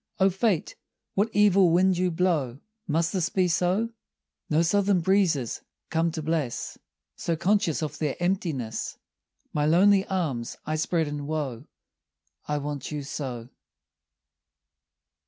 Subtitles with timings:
[0.17, 0.75] O Fate,
[1.13, 2.59] what evil wind you blow.
[2.87, 3.91] Must this be so?
[4.49, 6.75] No southern breezes come to bless,
[7.15, 8.97] So conscious of their emptiness
[9.53, 11.65] My lonely arms I spread in woe,
[12.47, 13.49] I want you so.